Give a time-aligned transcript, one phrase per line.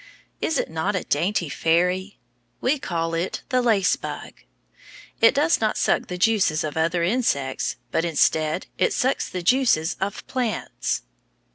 [0.41, 2.17] Is it not a dainty fairy!
[2.59, 4.33] We call it the lace bug.
[5.21, 9.95] It does not suck the juices of other insects, but instead it sucks the juices
[9.99, 11.03] of plants.